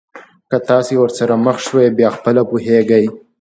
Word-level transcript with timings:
که 0.49 0.57
تاسي 0.67 0.95
ورسره 0.97 1.35
مخ 1.45 1.57
شوی 1.65 1.87
بیا 1.97 2.09
خپله 2.17 2.41
پوهېږئ. 2.49 3.05